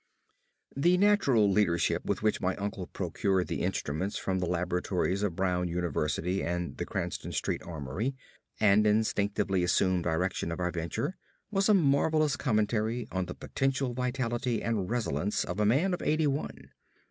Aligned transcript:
The 0.75 0.97
natural 0.97 1.47
leadership 1.47 2.03
with 2.07 2.23
which 2.23 2.41
my 2.41 2.55
uncle 2.55 2.87
procured 2.87 3.45
the 3.45 3.61
instruments 3.61 4.17
from 4.17 4.39
the 4.39 4.47
laboratories 4.47 5.21
of 5.21 5.35
Brown 5.35 5.67
University 5.67 6.43
and 6.43 6.75
the 6.77 6.87
Cranston 6.87 7.31
Street 7.31 7.61
Armory, 7.61 8.15
and 8.59 8.87
instinctively 8.87 9.61
assumed 9.63 10.05
direction 10.05 10.51
of 10.51 10.59
our 10.59 10.71
venture, 10.71 11.17
was 11.51 11.69
a 11.69 11.75
marvelous 11.75 12.35
commentary 12.35 13.07
on 13.11 13.27
the 13.27 13.35
potential 13.35 13.93
vitality 13.93 14.63
and 14.63 14.89
resilience 14.89 15.43
of 15.43 15.59
a 15.59 15.67
man 15.67 15.93
of 15.93 16.01
eighty 16.01 16.25
one. 16.25 16.71